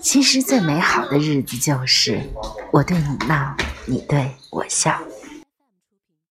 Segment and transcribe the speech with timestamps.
[0.00, 2.20] 其实最美好的日子就是
[2.70, 4.98] 我对你闹你对我笑。